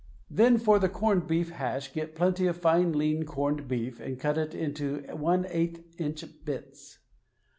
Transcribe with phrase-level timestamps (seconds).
[0.31, 4.35] Then for the corned beef hash get plenty of fine lean corned beef and cut
[4.35, 6.97] it into one eighth inch bits.